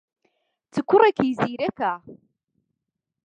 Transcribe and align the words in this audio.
چ 0.73 0.75
کوڕێکی 0.89 1.29
زیرەکە! 1.39 1.93